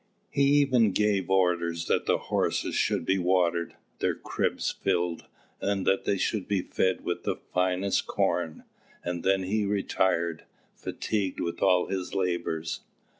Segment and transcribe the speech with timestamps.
[0.31, 5.25] He even gave orders that the horses should be watered, their cribs filled,
[5.61, 8.63] and that they should be fed with the finest corn;
[9.03, 12.79] and then he retired, fatigued with all his labours.